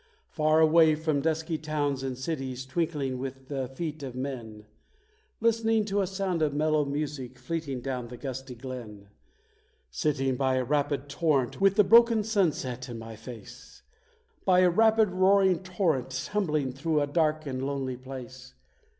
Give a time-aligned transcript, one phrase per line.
[0.31, 4.65] Far away from dusky towns and cities twinkling with the feet of men;
[5.39, 9.09] Listening to a sound of mellow music fleeting down the gusty glen;
[9.91, 13.83] Sitting by a rapid torrent, with the broken sunset in my face;
[14.43, 18.55] By a rapid, roaring torrent, tumbling through a dark and lonely place!